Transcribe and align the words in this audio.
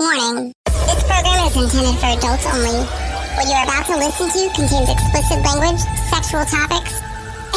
Warning. 0.00 0.54
This 0.64 1.04
program 1.04 1.46
is 1.46 1.56
intended 1.56 2.00
for 2.00 2.06
adults 2.06 2.46
only. 2.46 2.86
What 3.36 3.46
you're 3.46 3.64
about 3.64 3.84
to 3.84 3.98
listen 3.98 4.30
to 4.30 4.54
contains 4.54 4.88
explicit 4.88 5.44
language, 5.44 5.78
sexual 6.08 6.46
topics, 6.46 7.02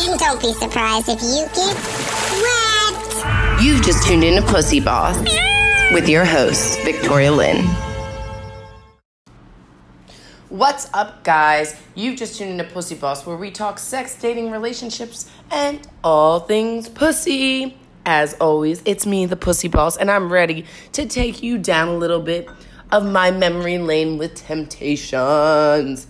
and 0.02 0.20
don't 0.20 0.42
be 0.42 0.52
surprised 0.52 1.08
if 1.08 1.22
you 1.22 1.48
get 1.56 1.74
wet. 2.44 3.64
You've 3.64 3.82
just 3.82 4.06
tuned 4.06 4.26
in 4.26 4.44
to 4.44 4.52
Pussy 4.52 4.82
Boss 4.82 5.18
with 5.94 6.10
your 6.10 6.26
host, 6.26 6.82
Victoria 6.82 7.32
Lynn. 7.32 7.66
What's 10.50 10.90
up, 10.94 11.24
guys? 11.24 11.78
You've 11.96 12.18
just 12.18 12.38
tuned 12.38 12.52
into 12.52 12.66
Pussy 12.66 12.96
Boss, 12.96 13.26
where 13.26 13.38
we 13.38 13.52
talk 13.52 13.80
sex, 13.80 14.18
dating, 14.20 14.52
relationships, 14.52 15.32
and 15.50 15.80
all 16.04 16.42
things 16.42 16.90
pussy. 16.90 17.78
As 18.06 18.34
always, 18.34 18.82
it's 18.86 19.06
me, 19.06 19.26
the 19.26 19.38
Pussy 19.38 19.70
Boss, 19.70 19.96
and 19.96 20.12
I'm 20.12 20.32
ready 20.32 20.66
to 20.92 21.06
take 21.06 21.42
you 21.42 21.58
down 21.58 21.88
a 21.88 21.96
little 21.96 22.20
bit 22.20 22.50
of 22.92 23.06
my 23.06 23.32
memory 23.32 23.78
lane 23.78 24.18
with 24.18 24.36
temptations. 24.36 26.08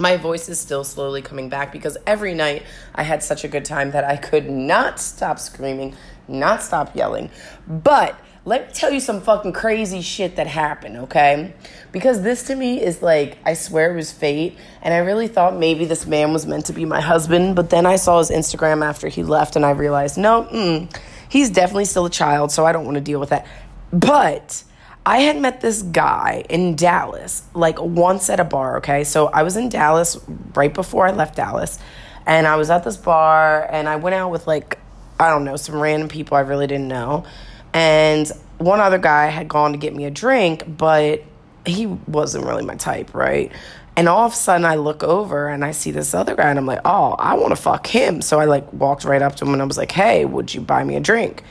My 0.00 0.16
voice 0.16 0.48
is 0.48 0.58
still 0.58 0.82
slowly 0.82 1.22
coming 1.22 1.48
back 1.48 1.70
because 1.70 1.96
every 2.08 2.34
night 2.34 2.64
I 2.92 3.04
had 3.04 3.22
such 3.22 3.44
a 3.44 3.48
good 3.48 3.64
time 3.64 3.92
that 3.92 4.04
I 4.04 4.16
could 4.16 4.50
not 4.50 4.98
stop 4.98 5.38
screaming, 5.38 5.94
not 6.26 6.60
stop 6.60 6.96
yelling. 6.96 7.30
But 7.68 8.18
let 8.44 8.66
me 8.66 8.74
tell 8.74 8.90
you 8.90 8.98
some 8.98 9.20
fucking 9.20 9.52
crazy 9.52 10.00
shit 10.00 10.34
that 10.34 10.48
happened, 10.48 10.96
okay? 10.96 11.54
Because 11.92 12.22
this 12.22 12.42
to 12.48 12.56
me 12.56 12.82
is 12.82 13.00
like, 13.00 13.38
I 13.44 13.54
swear 13.54 13.92
it 13.92 13.96
was 13.96 14.10
fate. 14.10 14.58
And 14.80 14.92
I 14.92 14.98
really 14.98 15.28
thought 15.28 15.56
maybe 15.56 15.84
this 15.84 16.06
man 16.06 16.32
was 16.32 16.44
meant 16.44 16.66
to 16.66 16.72
be 16.72 16.84
my 16.84 17.00
husband. 17.00 17.54
But 17.54 17.70
then 17.70 17.86
I 17.86 17.94
saw 17.94 18.18
his 18.18 18.30
Instagram 18.30 18.84
after 18.84 19.06
he 19.06 19.22
left 19.22 19.54
and 19.54 19.64
I 19.64 19.70
realized, 19.70 20.18
no, 20.18 20.48
mm, 20.52 20.92
he's 21.32 21.50
definitely 21.50 21.86
still 21.86 22.06
a 22.06 22.10
child, 22.10 22.52
so 22.52 22.66
I 22.66 22.72
don't 22.72 22.84
want 22.84 22.96
to 22.96 23.00
deal 23.00 23.18
with 23.18 23.30
that. 23.30 23.46
But 23.92 24.62
I 25.04 25.18
had 25.18 25.40
met 25.40 25.60
this 25.60 25.82
guy 25.82 26.44
in 26.48 26.76
Dallas, 26.76 27.42
like 27.54 27.80
once 27.80 28.30
at 28.30 28.38
a 28.38 28.44
bar, 28.44 28.76
okay? 28.78 29.02
So 29.04 29.26
I 29.26 29.42
was 29.42 29.56
in 29.56 29.68
Dallas 29.68 30.18
right 30.54 30.72
before 30.72 31.06
I 31.06 31.10
left 31.12 31.36
Dallas. 31.36 31.78
And 32.24 32.46
I 32.46 32.54
was 32.54 32.70
at 32.70 32.84
this 32.84 32.96
bar 32.96 33.66
and 33.68 33.88
I 33.88 33.96
went 33.96 34.14
out 34.14 34.30
with 34.30 34.46
like, 34.46 34.78
I 35.18 35.28
don't 35.28 35.44
know, 35.44 35.56
some 35.56 35.80
random 35.80 36.08
people 36.08 36.36
I 36.36 36.40
really 36.40 36.68
didn't 36.68 36.86
know 36.86 37.24
and 37.72 38.30
one 38.58 38.80
other 38.80 38.98
guy 38.98 39.26
had 39.26 39.48
gone 39.48 39.72
to 39.72 39.78
get 39.78 39.94
me 39.94 40.04
a 40.04 40.10
drink, 40.10 40.64
but 40.66 41.22
he 41.64 41.86
wasn't 41.86 42.44
really 42.44 42.64
my 42.64 42.76
type, 42.76 43.14
right? 43.14 43.52
And 43.94 44.08
all 44.08 44.24
of 44.24 44.32
a 44.32 44.36
sudden, 44.36 44.64
I 44.64 44.76
look 44.76 45.02
over 45.02 45.48
and 45.48 45.64
I 45.64 45.72
see 45.72 45.90
this 45.90 46.14
other 46.14 46.34
guy, 46.34 46.48
and 46.48 46.58
I'm 46.58 46.66
like, 46.66 46.80
oh, 46.84 47.12
I 47.18 47.34
want 47.34 47.50
to 47.50 47.56
fuck 47.56 47.86
him. 47.86 48.22
So 48.22 48.40
I 48.40 48.46
like 48.46 48.72
walked 48.72 49.04
right 49.04 49.20
up 49.20 49.36
to 49.36 49.44
him 49.44 49.52
and 49.52 49.60
I 49.60 49.66
was 49.66 49.76
like, 49.76 49.92
hey, 49.92 50.24
would 50.24 50.54
you 50.54 50.62
buy 50.62 50.82
me 50.82 50.96
a 50.96 51.00
drink? 51.00 51.42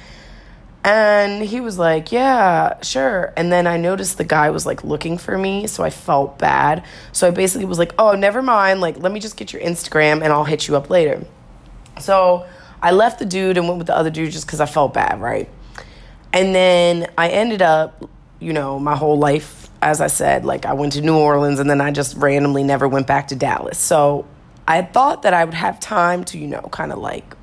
And 0.83 1.43
he 1.43 1.61
was 1.61 1.77
like, 1.77 2.11
yeah, 2.11 2.81
sure. 2.81 3.31
And 3.37 3.51
then 3.51 3.67
I 3.67 3.77
noticed 3.77 4.17
the 4.17 4.23
guy 4.23 4.49
was 4.49 4.65
like 4.65 4.83
looking 4.83 5.19
for 5.19 5.37
me, 5.37 5.67
so 5.67 5.83
I 5.83 5.91
felt 5.91 6.39
bad. 6.39 6.83
So 7.11 7.27
I 7.27 7.31
basically 7.31 7.65
was 7.65 7.77
like, 7.77 7.93
oh, 7.99 8.13
never 8.13 8.41
mind. 8.41 8.81
Like, 8.81 8.97
let 8.97 9.11
me 9.11 9.19
just 9.19 9.37
get 9.37 9.53
your 9.53 9.61
Instagram 9.61 10.23
and 10.23 10.33
I'll 10.33 10.43
hit 10.43 10.67
you 10.67 10.75
up 10.75 10.89
later. 10.89 11.23
So 11.99 12.47
I 12.81 12.91
left 12.91 13.19
the 13.19 13.25
dude 13.25 13.57
and 13.57 13.67
went 13.67 13.77
with 13.77 13.87
the 13.87 13.95
other 13.95 14.09
dude 14.09 14.31
just 14.31 14.47
because 14.47 14.59
I 14.59 14.65
felt 14.65 14.95
bad, 14.95 15.21
right? 15.21 15.47
And 16.33 16.55
then 16.55 17.11
I 17.15 17.29
ended 17.29 17.61
up, 17.61 18.09
you 18.39 18.53
know, 18.53 18.79
my 18.79 18.95
whole 18.95 19.19
life, 19.19 19.60
as 19.81 20.01
I 20.01 20.07
said, 20.07 20.45
like 20.45 20.65
I 20.65 20.73
went 20.73 20.93
to 20.93 21.01
New 21.01 21.17
Orleans 21.17 21.59
and 21.59 21.69
then 21.69 21.81
I 21.81 21.91
just 21.91 22.15
randomly 22.17 22.63
never 22.63 22.87
went 22.87 23.07
back 23.07 23.29
to 23.29 23.35
Dallas. 23.35 23.79
So 23.79 24.27
I 24.67 24.81
thought 24.83 25.23
that 25.23 25.33
I 25.33 25.43
would 25.43 25.53
have 25.53 25.79
time 25.79 26.23
to, 26.25 26.37
you 26.37 26.47
know, 26.47 26.61
kind 26.71 26.91
of 26.91 26.99
like 26.99 27.35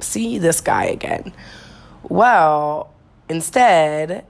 see 0.00 0.38
this 0.38 0.60
guy 0.60 0.84
again. 0.84 1.32
Well, 2.02 2.92
instead, 3.28 4.26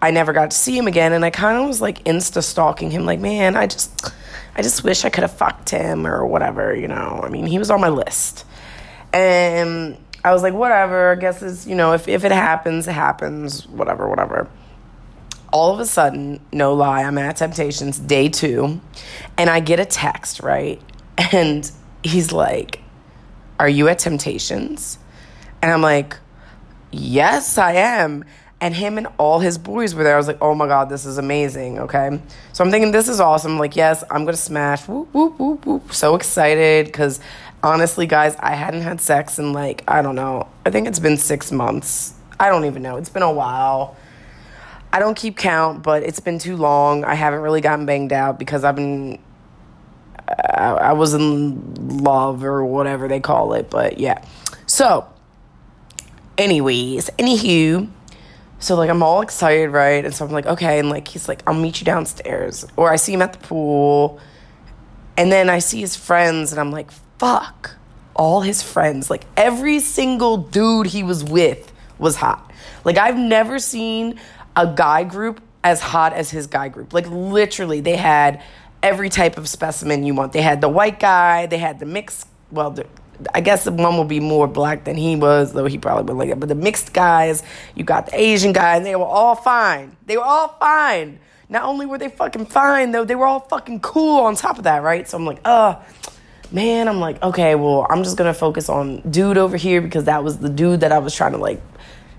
I 0.00 0.12
never 0.12 0.32
got 0.32 0.52
to 0.52 0.56
see 0.56 0.78
him 0.78 0.86
again 0.86 1.12
and 1.12 1.24
I 1.24 1.30
kind 1.30 1.58
of 1.58 1.66
was 1.66 1.80
like 1.80 2.04
insta 2.04 2.42
stalking 2.42 2.90
him 2.90 3.04
like, 3.04 3.18
man, 3.18 3.56
I 3.56 3.66
just 3.66 4.12
I 4.54 4.62
just 4.62 4.84
wish 4.84 5.04
I 5.04 5.10
could 5.10 5.22
have 5.22 5.32
fucked 5.32 5.70
him 5.70 6.06
or 6.06 6.24
whatever, 6.26 6.74
you 6.74 6.88
know. 6.88 7.20
I 7.22 7.28
mean, 7.28 7.46
he 7.46 7.58
was 7.58 7.70
on 7.70 7.80
my 7.80 7.88
list. 7.88 8.44
And 9.12 9.96
I 10.24 10.32
was 10.32 10.42
like, 10.42 10.52
whatever, 10.52 11.12
I 11.12 11.14
guess 11.14 11.42
it's, 11.42 11.66
you 11.66 11.74
know, 11.74 11.92
if, 11.92 12.08
if 12.08 12.24
it 12.24 12.32
happens, 12.32 12.86
it 12.86 12.92
happens, 12.92 13.66
whatever, 13.68 14.08
whatever. 14.08 14.48
All 15.52 15.72
of 15.72 15.80
a 15.80 15.86
sudden, 15.86 16.40
no 16.52 16.74
lie, 16.74 17.02
I'm 17.02 17.16
at 17.18 17.36
Temptations 17.36 17.98
day 17.98 18.28
two, 18.28 18.80
and 19.36 19.48
I 19.48 19.60
get 19.60 19.80
a 19.80 19.84
text, 19.84 20.40
right? 20.40 20.80
And 21.32 21.70
he's 22.02 22.32
like, 22.32 22.80
Are 23.58 23.68
you 23.68 23.88
at 23.88 23.98
Temptations? 23.98 24.98
And 25.60 25.72
I'm 25.72 25.82
like, 25.82 26.16
Yes, 26.90 27.58
I 27.58 27.72
am. 27.72 28.24
And 28.60 28.74
him 28.74 28.98
and 28.98 29.06
all 29.18 29.38
his 29.38 29.56
boys 29.56 29.94
were 29.94 30.02
there. 30.02 30.14
I 30.14 30.16
was 30.16 30.26
like, 30.26 30.38
oh 30.40 30.52
my 30.52 30.66
God, 30.66 30.88
this 30.88 31.06
is 31.06 31.16
amazing. 31.16 31.78
Okay. 31.78 32.20
So 32.52 32.64
I'm 32.64 32.72
thinking, 32.72 32.90
this 32.90 33.08
is 33.08 33.20
awesome. 33.20 33.56
Like, 33.56 33.76
yes, 33.76 34.02
I'm 34.10 34.24
going 34.24 34.34
to 34.34 34.40
smash. 34.40 34.88
Whoop, 34.88 35.14
whoop, 35.14 35.38
whoop, 35.38 35.64
whoop. 35.64 35.92
So 35.92 36.16
excited 36.16 36.86
because 36.86 37.20
honestly, 37.62 38.06
guys, 38.06 38.34
I 38.40 38.54
hadn't 38.54 38.82
had 38.82 39.00
sex 39.00 39.38
in 39.38 39.52
like, 39.52 39.84
I 39.86 40.02
don't 40.02 40.16
know, 40.16 40.48
I 40.66 40.70
think 40.70 40.88
it's 40.88 40.98
been 40.98 41.16
six 41.16 41.52
months. 41.52 42.14
I 42.40 42.48
don't 42.48 42.64
even 42.64 42.82
know. 42.82 42.96
It's 42.96 43.08
been 43.08 43.22
a 43.22 43.32
while. 43.32 43.96
I 44.92 44.98
don't 44.98 45.16
keep 45.16 45.36
count, 45.36 45.82
but 45.82 46.02
it's 46.02 46.20
been 46.20 46.38
too 46.38 46.56
long. 46.56 47.04
I 47.04 47.14
haven't 47.14 47.40
really 47.40 47.60
gotten 47.60 47.86
banged 47.86 48.12
out 48.12 48.38
because 48.38 48.64
I've 48.64 48.76
been, 48.76 49.18
I, 50.26 50.92
was 50.94 51.14
in 51.14 51.74
love 52.02 52.42
or 52.44 52.64
whatever 52.64 53.08
they 53.08 53.20
call 53.20 53.52
it. 53.52 53.70
But 53.70 53.98
yeah. 53.98 54.24
So, 54.66 55.06
anyways, 56.38 57.10
anywho, 57.18 57.88
so 58.60 58.76
like 58.76 58.90
I'm 58.90 59.02
all 59.02 59.20
excited, 59.20 59.70
right? 59.70 60.04
And 60.04 60.14
so 60.14 60.24
I'm 60.24 60.32
like, 60.32 60.46
okay, 60.46 60.78
and 60.78 60.90
like 60.90 61.08
he's 61.08 61.28
like, 61.28 61.42
I'll 61.46 61.54
meet 61.54 61.80
you 61.80 61.84
downstairs. 61.84 62.66
Or 62.76 62.90
I 62.90 62.96
see 62.96 63.12
him 63.12 63.22
at 63.22 63.32
the 63.34 63.38
pool. 63.40 64.20
And 65.16 65.30
then 65.30 65.50
I 65.50 65.58
see 65.58 65.80
his 65.80 65.96
friends 65.96 66.52
and 66.52 66.60
I'm 66.60 66.70
like, 66.70 66.90
fuck 67.18 67.76
all 68.14 68.40
his 68.40 68.62
friends. 68.62 69.08
Like 69.08 69.24
every 69.36 69.80
single 69.80 70.36
dude 70.36 70.88
he 70.88 71.02
was 71.02 71.24
with 71.24 71.72
was 71.98 72.16
hot. 72.16 72.52
Like 72.84 72.98
I've 72.98 73.16
never 73.16 73.58
seen 73.58 74.20
a 74.58 74.66
guy 74.66 75.04
group 75.04 75.40
as 75.62 75.80
hot 75.80 76.12
as 76.12 76.30
his 76.30 76.48
guy 76.48 76.68
group. 76.68 76.92
Like 76.92 77.06
literally, 77.08 77.80
they 77.80 77.96
had 77.96 78.42
every 78.82 79.08
type 79.08 79.38
of 79.38 79.48
specimen 79.48 80.04
you 80.04 80.14
want. 80.14 80.32
They 80.32 80.42
had 80.42 80.60
the 80.60 80.68
white 80.68 80.98
guy, 81.00 81.46
they 81.46 81.58
had 81.58 81.78
the 81.78 81.86
mixed, 81.86 82.26
well, 82.50 82.72
the, 82.72 82.86
I 83.32 83.40
guess 83.40 83.64
the 83.64 83.72
one 83.72 83.96
will 83.96 84.04
be 84.04 84.20
more 84.20 84.48
black 84.48 84.84
than 84.84 84.96
he 84.96 85.14
was, 85.16 85.52
though 85.52 85.66
he 85.66 85.78
probably 85.78 86.12
would 86.12 86.18
like 86.18 86.30
it. 86.30 86.40
But 86.40 86.48
the 86.48 86.54
mixed 86.56 86.92
guys, 86.92 87.42
you 87.74 87.84
got 87.84 88.06
the 88.06 88.20
Asian 88.20 88.52
guy, 88.52 88.76
and 88.76 88.84
they 88.84 88.96
were 88.96 89.04
all 89.04 89.36
fine. 89.36 89.96
They 90.06 90.16
were 90.16 90.24
all 90.24 90.48
fine. 90.60 91.20
Not 91.48 91.62
only 91.62 91.86
were 91.86 91.98
they 91.98 92.08
fucking 92.08 92.46
fine, 92.46 92.90
though, 92.90 93.04
they 93.04 93.14
were 93.14 93.26
all 93.26 93.40
fucking 93.40 93.80
cool 93.80 94.20
on 94.20 94.34
top 94.34 94.58
of 94.58 94.64
that, 94.64 94.82
right? 94.82 95.08
So 95.08 95.16
I'm 95.16 95.24
like, 95.24 95.40
uh, 95.44 95.76
man, 96.52 96.88
I'm 96.88 97.00
like, 97.00 97.22
okay, 97.22 97.54
well, 97.54 97.86
I'm 97.88 98.02
just 98.04 98.16
gonna 98.16 98.34
focus 98.34 98.68
on 98.68 99.00
dude 99.10 99.38
over 99.38 99.56
here 99.56 99.80
because 99.80 100.04
that 100.04 100.22
was 100.22 100.38
the 100.38 100.48
dude 100.48 100.80
that 100.80 100.92
I 100.92 100.98
was 100.98 101.14
trying 101.14 101.32
to 101.32 101.38
like, 101.38 101.60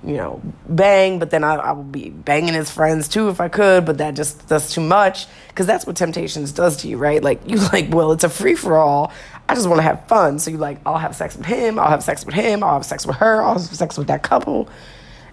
you 0.04 0.16
know, 0.16 0.42
bang. 0.68 1.20
But 1.20 1.30
then 1.30 1.44
I, 1.44 1.56
I 1.56 1.72
would 1.72 1.92
be 1.92 2.10
banging 2.10 2.54
his 2.54 2.72
friends 2.72 3.08
too 3.08 3.30
if 3.30 3.42
I 3.42 3.50
could, 3.50 3.86
but 3.86 3.98
that 3.98 4.16
just 4.16 4.48
that's 4.48 4.74
too 4.74 4.82
much 4.82 5.28
because 5.50 5.68
that's 5.68 5.86
what 5.86 5.96
Temptations 5.96 6.52
does 6.52 6.78
to 6.78 6.88
you, 6.88 6.98
right? 6.98 7.24
Like 7.24 7.48
you 7.50 7.58
like, 7.74 7.94
well, 7.94 8.12
it's 8.12 8.24
a 8.24 8.30
free 8.30 8.56
for 8.56 8.78
all. 8.78 9.12
I 9.48 9.56
just 9.56 9.68
want 9.68 9.80
to 9.80 9.84
have 9.84 10.08
fun, 10.08 10.38
so 10.38 10.52
you 10.52 10.58
like, 10.58 10.80
I'll 10.86 11.00
have 11.00 11.16
sex 11.16 11.36
with 11.36 11.48
him, 11.48 11.80
I'll 11.80 11.90
have 11.90 12.04
sex 12.04 12.24
with 12.24 12.36
him, 12.36 12.64
I'll 12.64 12.74
have 12.74 12.86
sex 12.86 13.08
with 13.08 13.16
her, 13.16 13.42
I'll 13.42 13.54
have 13.54 13.62
sex 13.62 13.98
with 13.98 14.08
that 14.08 14.22
couple, 14.22 14.70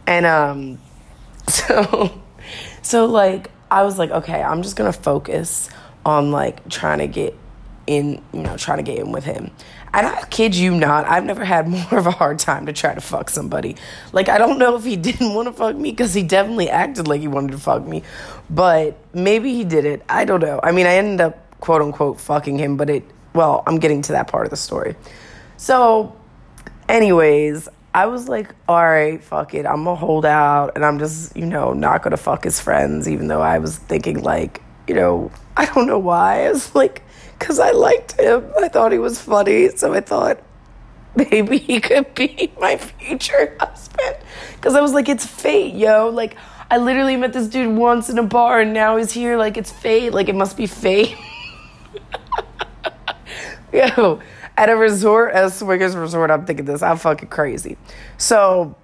and 0.07 0.25
um, 0.25 0.79
so, 1.49 2.23
so 2.81 3.05
like 3.05 3.51
I 3.71 3.83
was 3.83 3.99
like, 3.99 4.11
okay, 4.11 4.43
I'm 4.43 4.63
just 4.63 4.75
gonna 4.77 4.93
focus 4.93 5.69
on 6.07 6.31
like 6.31 6.67
trying 6.69 7.01
to 7.01 7.07
get 7.07 7.37
in, 7.87 8.23
you 8.33 8.43
know, 8.43 8.57
trying 8.57 8.79
to 8.79 8.85
get 8.85 8.99
in 8.99 9.13
with 9.13 9.25
him. 9.25 9.51
And 9.97 10.07
I 10.07 10.25
kid 10.27 10.55
you 10.55 10.77
not, 10.77 11.07
I've 11.07 11.25
never 11.25 11.43
had 11.43 11.67
more 11.69 11.99
of 11.99 12.07
a 12.07 12.11
hard 12.11 12.39
time 12.39 12.67
to 12.67 12.73
try 12.75 12.95
to 12.95 13.01
fuck 13.01 13.31
somebody. 13.31 13.77
Like, 14.13 14.29
I 14.29 14.37
don't 14.37 14.59
know 14.59 14.77
if 14.77 14.85
he 14.85 14.95
didn't 15.09 15.33
want 15.35 15.49
to 15.49 15.53
fuck 15.53 15.75
me 15.75 15.91
because 15.91 16.13
he 16.13 16.23
definitely 16.23 16.69
acted 16.69 17.09
like 17.09 17.23
he 17.23 17.29
wanted 17.29 17.53
to 17.53 17.59
fuck 17.59 17.83
me, 17.85 18.03
but 18.51 18.99
maybe 19.15 19.55
he 19.55 19.65
did 19.65 19.87
it. 19.87 20.03
I 20.07 20.27
don't 20.27 20.41
know. 20.41 20.61
I 20.63 20.73
mean, 20.73 20.87
I 20.87 20.97
ended 20.97 21.23
up 21.23 21.61
quote 21.61 21.81
unquote 21.81 22.21
fucking 22.21 22.59
him, 22.59 22.77
but 22.77 22.91
it, 22.91 23.05
well, 23.33 23.63
I'm 23.67 23.79
getting 23.79 24.03
to 24.03 24.13
that 24.13 24.29
part 24.29 24.45
of 24.45 24.51
the 24.51 24.57
story. 24.57 24.97
So, 25.57 26.15
anyways, 26.91 27.67
I 27.95 28.05
was 28.05 28.29
like, 28.29 28.55
all 28.69 28.85
right, 28.85 29.25
fuck 29.25 29.55
it. 29.55 29.65
I'm 29.65 29.85
gonna 29.85 29.95
hold 29.95 30.27
out 30.27 30.73
and 30.77 30.85
I'm 30.85 30.99
just, 30.99 31.35
you 31.35 31.47
know, 31.47 31.73
not 31.73 32.03
gonna 32.03 32.19
fuck 32.19 32.45
his 32.45 32.61
friends, 32.61 33.09
even 33.09 33.29
though 33.29 33.41
I 33.41 33.59
was 33.59 33.79
thinking, 33.79 34.23
like, 34.23 34.61
you 34.87 34.95
know, 34.95 35.31
I 35.57 35.65
don't 35.65 35.87
know 35.87 35.99
why. 35.99 36.45
I 36.45 36.51
was 36.51 36.75
like, 36.75 37.03
because 37.39 37.59
I 37.59 37.71
liked 37.71 38.19
him. 38.19 38.51
I 38.61 38.69
thought 38.69 38.93
he 38.93 38.99
was 38.99 39.21
funny, 39.21 39.69
so 39.71 39.93
I 39.93 40.01
thought 40.01 40.43
maybe 41.15 41.59
he 41.59 41.81
could 41.81 42.15
be 42.15 42.53
my 42.61 42.77
future 42.77 43.57
husband. 43.61 44.17
Because 44.55 44.75
I 44.75 44.81
was 44.81 44.93
like, 44.93 45.09
it's 45.09 45.27
fate, 45.27 45.75
yo. 45.75 46.09
Like, 46.09 46.37
I 46.71 46.79
literally 46.79 47.17
met 47.17 47.33
this 47.33 47.49
dude 47.49 47.77
once 47.77 48.09
in 48.09 48.19
a 48.19 48.23
bar, 48.23 48.61
and 48.61 48.73
now 48.73 48.97
he's 48.97 49.13
here. 49.13 49.37
Like, 49.37 49.57
it's 49.57 49.71
fate. 49.71 50.13
Like, 50.13 50.29
it 50.29 50.35
must 50.35 50.57
be 50.57 50.67
fate. 50.67 51.17
yo, 53.73 54.21
at 54.57 54.69
a 54.69 54.77
resort, 54.77 55.33
a 55.35 55.51
swingers 55.51 55.95
resort, 55.95 56.31
I'm 56.31 56.47
thinking 56.47 56.65
this. 56.65 56.83
I'm 56.83 56.97
fucking 56.97 57.29
crazy. 57.29 57.77
So, 58.19 58.75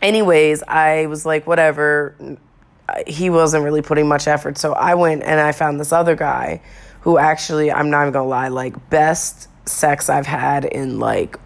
anyways, 0.00 0.62
I 0.66 1.06
was 1.06 1.26
like, 1.26 1.46
whatever. 1.46 2.38
he 3.06 3.30
wasn't 3.30 3.64
really 3.64 3.82
putting 3.82 4.06
much 4.06 4.26
effort. 4.28 4.58
So 4.58 4.72
I 4.72 4.94
went 4.94 5.22
and 5.22 5.40
I 5.40 5.52
found 5.52 5.80
this 5.80 5.92
other 5.92 6.14
guy 6.14 6.60
who 7.02 7.18
actually, 7.18 7.70
I'm 7.70 7.90
not 7.90 8.02
even 8.02 8.12
gonna 8.12 8.28
lie, 8.28 8.48
like 8.48 8.90
best 8.90 9.48
sex 9.68 10.08
I've 10.08 10.26
had 10.26 10.64
in 10.64 10.98
like 10.98 11.36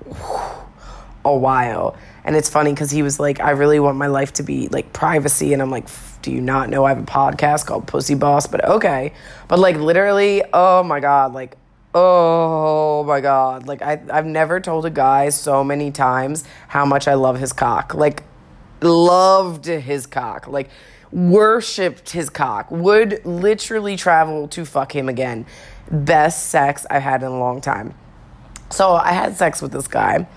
a 1.25 1.37
while. 1.37 1.97
And 2.25 2.35
it's 2.35 2.49
funny 2.49 2.73
because 2.73 2.91
he 2.91 3.03
was 3.03 3.21
like, 3.21 3.41
I 3.41 3.51
really 3.51 3.79
want 3.79 3.97
my 3.97 4.07
life 4.07 4.33
to 4.35 4.43
be 4.43 4.69
like 4.69 4.93
privacy. 4.93 5.53
And 5.53 5.63
I'm 5.63 5.71
like, 5.71 5.89
do 6.23 6.33
you 6.33 6.41
not 6.41 6.71
know 6.71 6.85
I 6.85 6.91
have 6.91 6.99
a 6.99 7.07
podcast 7.07 7.67
called 7.67 7.87
Pussy 7.87 8.15
Boss? 8.15 8.47
But 8.47 8.65
okay. 8.65 9.13
But 9.49 9.59
like 9.59 9.77
literally, 9.77 10.43
oh 10.53 10.83
my 10.83 11.01
God, 11.01 11.33
like, 11.33 11.57
oh 11.95 13.05
my 13.05 13.21
God. 13.21 13.67
Like 13.67 13.83
I, 13.83 14.01
I've 14.11 14.27
never 14.27 14.61
told 14.61 14.87
a 14.87 14.91
guy 14.91 15.29
so 15.29 15.63
many 15.63 15.91
times 15.91 16.45
how 16.69 16.85
much 16.85 17.07
I 17.07 17.15
love 17.15 17.39
his 17.39 17.53
cock. 17.53 17.95
Like, 17.95 18.23
loved 18.83 19.67
his 19.67 20.07
cock. 20.07 20.49
Like, 20.49 20.69
worshipped 21.17 22.11
his 22.11 22.29
cock. 22.29 22.71
Would 22.71 23.25
literally 23.25 23.97
travel 23.97 24.47
to 24.49 24.65
fuck 24.67 24.95
him 24.95 25.09
again. 25.09 25.47
Best 25.91 26.51
sex 26.51 26.87
I've 26.91 27.03
had 27.03 27.23
in 27.23 27.29
a 27.29 27.39
long 27.39 27.61
time. 27.61 27.95
So 28.71 28.93
I 28.95 29.13
had 29.13 29.37
sex 29.37 29.63
with 29.63 29.73
this 29.73 29.89
guy 29.89 30.29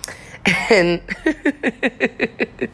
and 0.46 1.02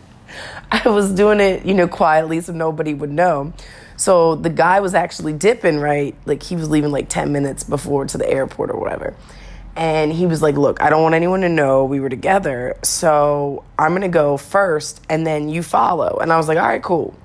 I 0.72 0.88
was 0.88 1.12
doing 1.12 1.40
it, 1.40 1.66
you 1.66 1.74
know, 1.74 1.88
quietly 1.88 2.42
so 2.42 2.54
nobody 2.54 2.94
would 2.94 3.12
know. 3.12 3.54
So 3.98 4.36
the 4.36 4.50
guy 4.50 4.82
was 4.82 4.94
actually 4.94 5.34
dipping, 5.34 5.80
right? 5.80 6.16
Like 6.26 6.44
he 6.44 6.56
was 6.56 6.70
leaving 6.70 6.92
like 6.92 7.10
10 7.10 7.32
minutes 7.32 7.64
before 7.64 8.06
to 8.06 8.18
the 8.18 8.30
airport 8.30 8.70
or 8.70 8.80
whatever. 8.80 9.16
And 9.76 10.14
he 10.14 10.28
was 10.28 10.42
like, 10.42 10.56
Look, 10.56 10.82
I 10.82 10.90
don't 10.90 11.02
want 11.02 11.16
anyone 11.16 11.42
to 11.42 11.50
know 11.50 11.86
we 11.86 12.00
were 12.00 12.10
together. 12.10 12.78
So 12.84 13.64
I'm 13.80 13.92
going 13.92 14.02
to 14.04 14.10
go 14.10 14.38
first 14.38 15.02
and 15.10 15.26
then 15.26 15.50
you 15.50 15.64
follow. 15.64 16.20
And 16.22 16.32
I 16.32 16.38
was 16.38 16.48
like, 16.48 16.58
All 16.58 16.68
right, 16.68 16.84
cool. 16.84 17.16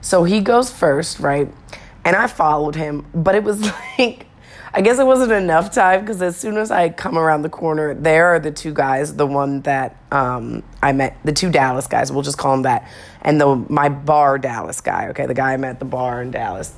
So 0.00 0.24
he 0.24 0.40
goes 0.40 0.70
first, 0.70 1.20
right? 1.20 1.52
And 2.04 2.16
I 2.16 2.26
followed 2.26 2.74
him, 2.74 3.06
but 3.14 3.34
it 3.34 3.44
was 3.44 3.60
like 3.98 4.28
I 4.72 4.82
guess 4.82 4.98
it 4.98 5.06
wasn't 5.06 5.32
enough 5.32 5.72
time 5.72 6.00
because 6.00 6.20
as 6.20 6.36
soon 6.36 6.56
as 6.58 6.70
I 6.70 6.90
come 6.90 7.18
around 7.18 7.42
the 7.42 7.48
corner, 7.48 7.94
there 7.94 8.26
are 8.26 8.38
the 8.38 8.50
two 8.50 8.72
guys, 8.72 9.14
the 9.14 9.26
one 9.26 9.62
that 9.62 9.96
um, 10.12 10.62
I 10.82 10.92
met, 10.92 11.16
the 11.24 11.32
two 11.32 11.50
Dallas 11.50 11.86
guys, 11.86 12.12
we'll 12.12 12.22
just 12.22 12.38
call 12.38 12.52
them 12.52 12.62
that, 12.62 12.88
and 13.22 13.40
the 13.40 13.56
my 13.68 13.88
bar 13.88 14.38
Dallas 14.38 14.80
guy, 14.80 15.08
okay, 15.08 15.26
the 15.26 15.34
guy 15.34 15.54
I 15.54 15.56
met 15.56 15.70
at 15.70 15.78
the 15.78 15.84
bar 15.84 16.20
in 16.20 16.30
Dallas, 16.30 16.74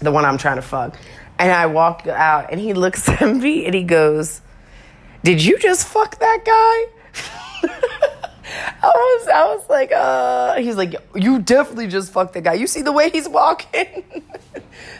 the 0.00 0.12
one 0.12 0.24
I'm 0.24 0.38
trying 0.38 0.56
to 0.56 0.62
fuck. 0.62 0.96
And 1.38 1.50
I 1.52 1.66
walk 1.66 2.06
out 2.06 2.50
and 2.50 2.60
he 2.60 2.72
looks 2.72 3.08
at 3.08 3.36
me 3.36 3.66
and 3.66 3.74
he 3.74 3.82
goes, 3.82 4.40
Did 5.22 5.44
you 5.44 5.58
just 5.58 5.86
fuck 5.86 6.18
that 6.20 6.44
guy? 6.44 7.88
I 8.82 8.86
was 8.86 9.28
I 9.28 9.44
was 9.54 9.68
like, 9.68 9.92
uh 9.92 10.56
he's 10.56 10.76
like, 10.76 10.94
You 11.14 11.38
definitely 11.40 11.88
just 11.88 12.12
fucked 12.12 12.34
that 12.34 12.44
guy. 12.44 12.54
You 12.54 12.66
see 12.66 12.82
the 12.82 12.92
way 12.92 13.10
he's 13.10 13.28
walking? 13.28 14.04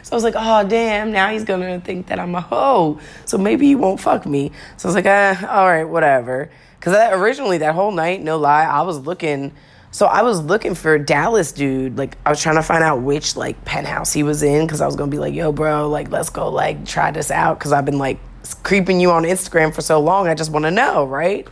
So 0.03 0.13
I 0.13 0.15
was 0.15 0.23
like, 0.23 0.35
oh, 0.37 0.67
damn, 0.67 1.11
now 1.11 1.29
he's 1.29 1.43
to 1.61 1.79
think 1.85 2.07
that 2.07 2.19
I'm 2.19 2.33
a 2.35 2.41
hoe. 2.41 2.99
So 3.25 3.37
maybe 3.37 3.67
he 3.67 3.75
won't 3.75 3.99
fuck 3.99 4.25
me. 4.25 4.51
So 4.77 4.87
I 4.87 4.89
was 4.89 4.95
like, 4.95 5.05
ah, 5.05 5.47
all 5.55 5.67
right, 5.67 5.83
whatever. 5.83 6.49
Because 6.79 6.93
originally, 7.13 7.59
that 7.59 7.75
whole 7.75 7.91
night, 7.91 8.21
no 8.21 8.37
lie, 8.37 8.63
I 8.63 8.81
was 8.81 8.99
looking. 8.99 9.53
So 9.91 10.05
I 10.05 10.21
was 10.21 10.41
looking 10.41 10.75
for 10.75 10.97
Dallas 10.97 11.51
dude. 11.51 11.97
Like, 11.97 12.17
I 12.25 12.29
was 12.29 12.41
trying 12.41 12.55
to 12.55 12.63
find 12.63 12.83
out 12.83 13.01
which, 13.01 13.35
like, 13.35 13.63
penthouse 13.65 14.13
he 14.13 14.23
was 14.23 14.43
in. 14.43 14.65
Because 14.65 14.81
I 14.81 14.85
was 14.85 14.95
to 15.09 15.15
be 15.15 15.19
like, 15.19 15.33
yo, 15.33 15.51
bro, 15.51 15.89
like, 15.89 16.09
let's 16.09 16.29
go, 16.29 16.49
like, 16.49 16.85
try 16.85 17.11
this 17.11 17.31
out. 17.31 17.59
Because 17.59 17.73
I've 17.73 17.85
been, 17.85 17.97
like, 17.97 18.19
creeping 18.63 18.99
you 18.99 19.11
on 19.11 19.23
Instagram 19.23 19.73
for 19.73 19.81
so 19.81 19.99
long. 19.99 20.27
I 20.27 20.35
just 20.35 20.51
want 20.51 20.65
to 20.65 20.71
know, 20.71 21.05
right? 21.05 21.47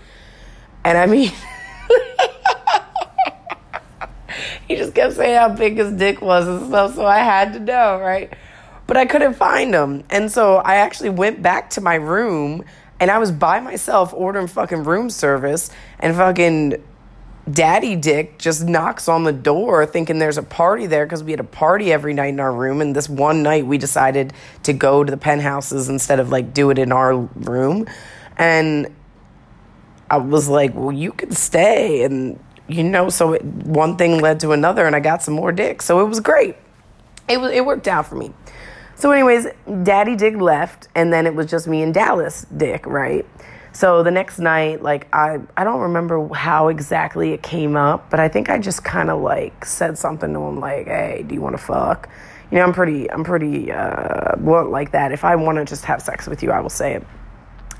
And 0.83 0.97
I 0.97 1.05
mean... 1.05 1.31
he 4.67 4.75
just 4.75 4.93
kept 4.93 5.13
saying 5.13 5.37
how 5.37 5.49
big 5.49 5.77
his 5.77 5.93
dick 5.93 6.21
was 6.21 6.47
and 6.47 6.67
stuff, 6.67 6.95
so 6.95 7.05
I 7.05 7.19
had 7.19 7.53
to 7.53 7.59
know, 7.59 7.99
right? 7.99 8.33
But 8.85 8.97
I 8.97 9.05
couldn't 9.05 9.35
find 9.35 9.73
him. 9.73 10.03
And 10.09 10.31
so 10.31 10.57
I 10.57 10.75
actually 10.75 11.09
went 11.09 11.41
back 11.41 11.69
to 11.71 11.81
my 11.81 11.95
room 11.95 12.63
and 12.99 13.11
I 13.11 13.17
was 13.19 13.31
by 13.31 13.59
myself 13.59 14.13
ordering 14.13 14.47
fucking 14.47 14.83
room 14.83 15.09
service 15.09 15.69
and 15.99 16.15
fucking 16.15 16.83
daddy 17.49 17.95
dick 17.95 18.37
just 18.37 18.65
knocks 18.65 19.07
on 19.07 19.23
the 19.23 19.31
door 19.31 19.85
thinking 19.85 20.19
there's 20.19 20.37
a 20.37 20.43
party 20.43 20.85
there 20.85 21.05
because 21.05 21.23
we 21.23 21.31
had 21.31 21.39
a 21.39 21.45
party 21.45 21.93
every 21.93 22.13
night 22.13 22.27
in 22.27 22.39
our 22.41 22.51
room 22.51 22.81
and 22.81 22.93
this 22.93 23.07
one 23.07 23.41
night 23.41 23.65
we 23.65 23.77
decided 23.77 24.33
to 24.63 24.73
go 24.73 25.01
to 25.03 25.09
the 25.09 25.17
penthouses 25.17 25.87
instead 25.87 26.19
of 26.19 26.29
like 26.29 26.53
do 26.53 26.71
it 26.71 26.77
in 26.77 26.91
our 26.91 27.15
room 27.15 27.87
and 28.37 28.93
i 30.09 30.17
was 30.17 30.49
like 30.49 30.75
well 30.75 30.91
you 30.91 31.13
can 31.13 31.31
stay 31.31 32.03
and 32.03 32.37
you 32.67 32.83
know, 32.83 33.09
so 33.09 33.33
it, 33.33 33.43
one 33.43 33.97
thing 33.97 34.19
led 34.19 34.39
to 34.41 34.51
another, 34.51 34.85
and 34.85 34.95
I 34.95 34.99
got 34.99 35.23
some 35.23 35.33
more 35.33 35.51
dick. 35.51 35.81
So 35.81 36.01
it 36.01 36.09
was 36.09 36.19
great. 36.19 36.55
It 37.29 37.39
was 37.39 37.51
it 37.51 37.65
worked 37.65 37.87
out 37.87 38.05
for 38.05 38.15
me. 38.15 38.33
So, 38.95 39.11
anyways, 39.11 39.45
Daddy 39.83 40.15
Dick 40.15 40.37
left, 40.37 40.87
and 40.95 41.13
then 41.13 41.27
it 41.27 41.35
was 41.35 41.45
just 41.45 41.67
me 41.67 41.83
and 41.83 41.93
Dallas 41.93 42.47
Dick, 42.55 42.85
right? 42.87 43.27
So 43.71 44.01
the 44.01 44.09
next 44.09 44.39
night, 44.39 44.81
like 44.81 45.07
I 45.13 45.39
I 45.55 45.63
don't 45.63 45.81
remember 45.81 46.27
how 46.33 46.69
exactly 46.69 47.33
it 47.33 47.43
came 47.43 47.75
up, 47.75 48.09
but 48.09 48.19
I 48.19 48.27
think 48.27 48.49
I 48.49 48.57
just 48.57 48.83
kind 48.83 49.11
of 49.11 49.21
like 49.21 49.65
said 49.65 49.99
something 49.99 50.33
to 50.33 50.39
him 50.39 50.59
like, 50.59 50.87
"Hey, 50.87 51.23
do 51.27 51.35
you 51.35 51.41
want 51.41 51.55
to 51.55 51.61
fuck?" 51.63 52.09
You 52.49 52.57
know, 52.57 52.63
I'm 52.63 52.73
pretty 52.73 53.11
I'm 53.11 53.23
pretty 53.23 53.71
uh, 53.71 54.35
blunt 54.37 54.71
like 54.71 54.93
that. 54.93 55.11
If 55.11 55.23
I 55.23 55.35
want 55.35 55.59
to 55.59 55.65
just 55.65 55.85
have 55.85 56.01
sex 56.01 56.25
with 56.25 56.41
you, 56.41 56.49
I 56.49 56.59
will 56.59 56.71
say 56.71 56.95
it. 56.95 57.05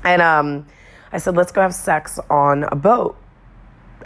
And 0.04 0.22
um, 0.22 0.66
I 1.10 1.18
said, 1.18 1.34
"Let's 1.36 1.50
go 1.50 1.62
have 1.62 1.74
sex 1.74 2.20
on 2.30 2.62
a 2.62 2.76
boat." 2.76 3.16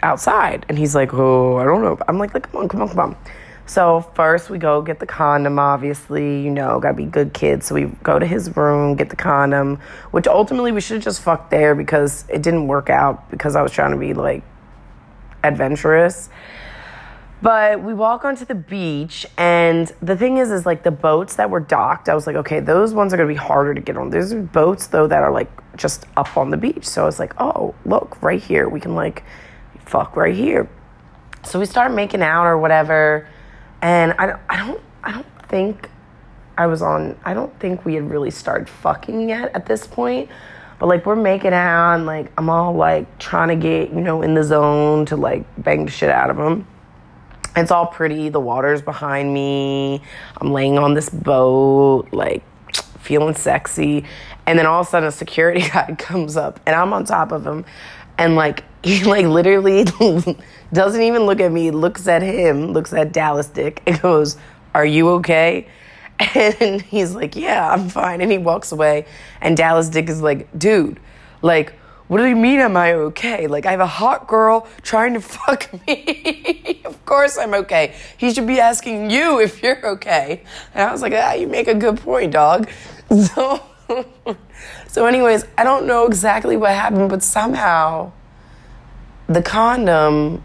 Outside. 0.03 0.65
And 0.69 0.77
he's 0.77 0.93
like, 0.93 1.13
oh, 1.13 1.57
I 1.57 1.63
don't 1.63 1.81
know. 1.81 1.97
I'm 2.07 2.19
like, 2.19 2.33
like, 2.33 2.51
come 2.51 2.61
on, 2.61 2.69
come 2.69 2.81
on, 2.81 2.89
come 2.89 2.99
on. 2.99 3.17
So 3.65 4.01
first 4.13 4.49
we 4.49 4.57
go 4.57 4.81
get 4.81 4.99
the 4.99 5.05
condom, 5.05 5.57
obviously, 5.57 6.41
you 6.41 6.51
know, 6.51 6.79
gotta 6.79 6.95
be 6.95 7.05
good 7.05 7.33
kids. 7.33 7.67
So 7.67 7.75
we 7.75 7.85
go 8.03 8.19
to 8.19 8.25
his 8.25 8.55
room, 8.57 8.95
get 8.95 9.09
the 9.09 9.15
condom, 9.15 9.79
which 10.11 10.27
ultimately 10.27 10.73
we 10.73 10.81
should 10.81 10.95
have 10.95 11.03
just 11.03 11.21
fucked 11.21 11.49
there 11.49 11.73
because 11.73 12.25
it 12.29 12.41
didn't 12.41 12.67
work 12.67 12.89
out 12.89 13.31
because 13.31 13.55
I 13.55 13.61
was 13.61 13.71
trying 13.71 13.91
to 13.91 13.97
be 13.97 14.13
like 14.13 14.43
adventurous. 15.43 16.29
But 17.41 17.83
we 17.83 17.93
walk 17.93 18.23
onto 18.23 18.45
the 18.45 18.55
beach, 18.55 19.25
and 19.37 19.91
the 20.01 20.15
thing 20.15 20.37
is, 20.37 20.49
is 20.49 20.65
like 20.65 20.83
the 20.83 20.91
boats 20.91 21.35
that 21.35 21.49
were 21.49 21.59
docked, 21.59 22.07
I 22.07 22.15
was 22.15 22.25
like, 22.25 22.37
okay, 22.37 22.61
those 22.61 22.93
ones 22.93 23.13
are 23.13 23.17
gonna 23.17 23.27
be 23.27 23.35
harder 23.35 23.73
to 23.73 23.81
get 23.81 23.97
on. 23.97 24.09
There's 24.09 24.33
boats 24.33 24.87
though 24.87 25.07
that 25.07 25.23
are 25.23 25.31
like 25.31 25.49
just 25.75 26.05
up 26.15 26.37
on 26.37 26.51
the 26.51 26.57
beach. 26.57 26.85
So 26.85 27.03
I 27.03 27.05
was 27.05 27.19
like, 27.19 27.33
oh, 27.39 27.75
look, 27.85 28.21
right 28.21 28.41
here, 28.41 28.69
we 28.69 28.79
can 28.79 28.95
like 28.95 29.23
fuck 29.85 30.15
right 30.15 30.35
here. 30.35 30.69
So 31.43 31.59
we 31.59 31.65
start 31.65 31.93
making 31.93 32.21
out 32.21 32.45
or 32.45 32.57
whatever, 32.57 33.27
and 33.81 34.13
I 34.13 34.25
don't, 34.27 34.41
I 34.49 34.57
don't, 34.57 34.81
I 35.03 35.11
don't 35.11 35.47
think 35.49 35.89
I 36.57 36.67
was 36.67 36.81
on. 36.81 37.17
I 37.25 37.33
don't 37.33 37.57
think 37.59 37.85
we 37.85 37.95
had 37.95 38.09
really 38.09 38.31
started 38.31 38.69
fucking 38.69 39.29
yet 39.29 39.51
at 39.55 39.65
this 39.65 39.85
point. 39.85 40.29
But 40.79 40.87
like 40.87 41.05
we're 41.05 41.15
making 41.15 41.53
out, 41.53 41.95
and 41.95 42.05
like 42.05 42.31
I'm 42.37 42.49
all 42.49 42.73
like 42.73 43.17
trying 43.19 43.49
to 43.49 43.55
get 43.55 43.89
you 43.89 44.01
know 44.01 44.21
in 44.21 44.33
the 44.33 44.43
zone 44.43 45.05
to 45.07 45.15
like 45.15 45.45
bang 45.61 45.85
the 45.85 45.91
shit 45.91 46.09
out 46.09 46.29
of 46.29 46.37
him. 46.37 46.67
It's 47.55 47.71
all 47.71 47.85
pretty. 47.87 48.29
The 48.29 48.39
water's 48.39 48.81
behind 48.81 49.33
me. 49.33 50.01
I'm 50.37 50.51
laying 50.51 50.79
on 50.79 50.93
this 50.93 51.09
boat, 51.09 52.07
like 52.11 52.43
feeling 52.99 53.35
sexy. 53.35 54.05
And 54.45 54.59
then 54.59 54.65
all 54.65 54.81
of 54.81 54.87
a 54.87 54.89
sudden, 54.89 55.07
a 55.07 55.11
security 55.11 55.61
guy 55.69 55.95
comes 55.97 56.35
up, 56.35 56.59
and 56.65 56.75
I'm 56.75 56.93
on 56.93 57.05
top 57.05 57.31
of 57.31 57.45
him, 57.45 57.65
and 58.17 58.35
like 58.35 58.63
he 58.83 59.03
like 59.03 59.25
literally 59.25 59.85
doesn't 60.73 61.01
even 61.01 61.23
look 61.23 61.39
at 61.39 61.51
me, 61.51 61.71
looks 61.71 62.07
at 62.07 62.21
him, 62.21 62.71
looks 62.73 62.93
at 62.93 63.11
Dallas 63.13 63.47
Dick, 63.47 63.81
and 63.85 63.99
goes, 64.01 64.37
Are 64.73 64.85
you 64.85 65.09
okay? 65.11 65.67
And 66.35 66.81
he's 66.81 67.15
like, 67.15 67.35
Yeah, 67.35 67.71
I'm 67.71 67.89
fine. 67.89 68.21
And 68.21 68.31
he 68.31 68.37
walks 68.37 68.71
away. 68.71 69.05
And 69.41 69.55
Dallas 69.55 69.89
Dick 69.89 70.09
is 70.09 70.21
like, 70.21 70.47
Dude, 70.57 70.99
like, 71.41 71.73
what 72.07 72.17
do 72.17 72.25
you 72.25 72.35
mean, 72.35 72.59
am 72.59 72.75
I 72.75 72.93
okay? 72.93 73.47
Like, 73.47 73.65
I 73.65 73.71
have 73.71 73.79
a 73.79 73.87
hot 73.87 74.27
girl 74.27 74.67
trying 74.81 75.13
to 75.13 75.21
fuck 75.21 75.69
me. 75.87 76.81
of 76.85 77.03
course 77.05 77.37
I'm 77.37 77.53
okay. 77.53 77.95
He 78.17 78.33
should 78.33 78.45
be 78.47 78.59
asking 78.59 79.09
you 79.09 79.39
if 79.39 79.63
you're 79.63 79.85
okay. 79.93 80.43
And 80.73 80.87
I 80.87 80.91
was 80.91 81.01
like, 81.01 81.13
Ah, 81.15 81.33
you 81.33 81.47
make 81.47 81.67
a 81.67 81.73
good 81.75 81.99
point, 81.99 82.33
dog. 82.33 82.69
So, 83.09 83.63
so 84.87 85.05
anyways, 85.05 85.45
I 85.57 85.63
don't 85.63 85.85
know 85.85 86.05
exactly 86.05 86.57
what 86.57 86.71
happened, 86.71 87.09
but 87.09 87.23
somehow 87.23 88.11
the 89.27 89.41
condom 89.41 90.43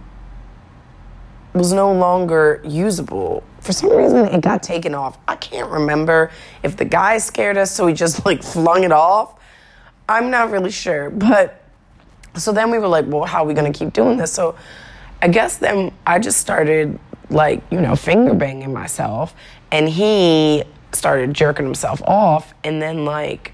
was 1.55 1.73
no 1.73 1.93
longer 1.93 2.61
usable. 2.65 3.43
For 3.61 3.73
some 3.73 3.91
reason, 3.91 4.27
it 4.27 4.41
got 4.41 4.63
taken 4.63 4.95
off. 4.95 5.19
I 5.27 5.37
can't 5.37 5.71
remember 5.71 6.31
if 6.63 6.77
the 6.77 6.85
guy 6.85 7.19
scared 7.19 7.57
us, 7.57 7.75
so 7.75 7.87
he 7.87 7.95
just 7.95 8.25
like 8.25 8.43
flung 8.43 8.85
it 8.85 8.93
off. 8.93 9.35
I'm 10.09 10.31
not 10.31 10.51
really 10.51 10.71
sure. 10.71 11.11
But 11.11 11.63
so 12.35 12.53
then 12.53 12.71
we 12.71 12.79
were 12.79 12.89
like, 12.89 13.07
well, 13.09 13.25
how 13.25 13.43
are 13.43 13.47
we 13.47 13.55
gonna 13.55 13.73
keep 13.73 13.93
doing 13.93 14.17
this? 14.17 14.33
So 14.33 14.55
I 15.21 15.29
guess 15.29 15.59
then 15.59 15.93
I 16.07 16.19
just 16.19 16.39
started 16.39 16.99
like, 17.31 17.63
you 17.71 17.81
know, 17.81 17.97
finger 17.97 18.35
banging 18.35 18.73
myself, 18.73 19.35
and 19.71 19.89
he 19.89 20.63
started 20.93 21.35
jerking 21.35 21.65
himself 21.65 22.03
off, 22.03 22.55
and 22.65 22.81
then 22.81 23.05
like, 23.05 23.53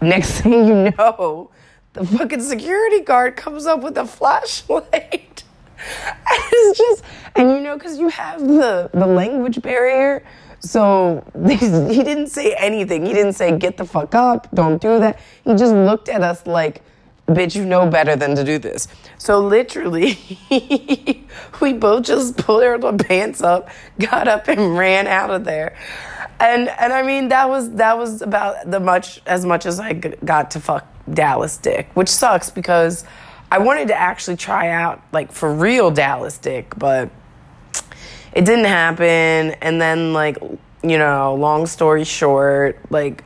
next 0.00 0.40
thing 0.40 0.68
you 0.68 0.92
know, 0.98 1.50
the 1.94 2.06
fucking 2.06 2.40
security 2.40 3.00
guard 3.00 3.36
comes 3.36 3.66
up 3.66 3.82
with 3.82 3.96
a 3.96 4.06
flashlight. 4.06 5.44
it's 6.30 6.78
just, 6.78 7.04
and 7.36 7.50
you 7.50 7.60
know, 7.60 7.76
because 7.76 7.98
you 7.98 8.08
have 8.08 8.40
the 8.40 8.90
the 8.92 9.06
language 9.06 9.60
barrier. 9.62 10.24
So 10.60 11.24
he 11.46 11.56
didn't 11.58 12.28
say 12.28 12.54
anything. 12.54 13.04
He 13.04 13.12
didn't 13.12 13.34
say, 13.34 13.56
get 13.58 13.76
the 13.76 13.84
fuck 13.84 14.14
up, 14.14 14.48
don't 14.54 14.80
do 14.80 14.98
that. 14.98 15.20
He 15.44 15.54
just 15.54 15.74
looked 15.74 16.08
at 16.08 16.22
us 16.22 16.46
like, 16.46 16.82
bitch, 17.28 17.54
you 17.54 17.64
know 17.64 17.88
better 17.88 18.16
than 18.16 18.34
to 18.34 18.44
do 18.44 18.58
this. 18.58 18.88
So 19.18 19.40
literally, 19.40 20.18
we 21.60 21.72
both 21.74 22.04
just 22.04 22.38
pulled 22.38 22.62
our 22.62 22.78
pants 22.94 23.42
up, 23.42 23.68
got 23.98 24.26
up 24.26 24.48
and 24.48 24.76
ran 24.76 25.06
out 25.06 25.30
of 25.30 25.44
there. 25.44 25.76
And 26.40 26.68
and 26.68 26.92
I 26.92 27.02
mean 27.02 27.28
that 27.28 27.48
was 27.48 27.70
that 27.72 27.96
was 27.96 28.22
about 28.22 28.70
the 28.70 28.80
much 28.80 29.20
as 29.26 29.44
much 29.44 29.66
as 29.66 29.78
I 29.78 29.92
got 29.92 30.50
to 30.52 30.60
fuck 30.60 30.86
Dallas 31.12 31.56
dick, 31.56 31.88
which 31.94 32.08
sucks 32.08 32.50
because 32.50 33.04
I 33.50 33.58
wanted 33.58 33.88
to 33.88 33.94
actually 33.94 34.36
try 34.36 34.70
out 34.70 35.02
like 35.12 35.32
for 35.32 35.52
real 35.52 35.90
Dallas 35.90 36.38
dick, 36.38 36.72
but 36.76 37.10
it 38.32 38.44
didn't 38.44 38.64
happen. 38.64 39.06
And 39.60 39.80
then 39.80 40.12
like 40.12 40.38
you 40.82 40.98
know, 40.98 41.34
long 41.34 41.66
story 41.66 42.04
short, 42.04 42.78
like 42.90 43.24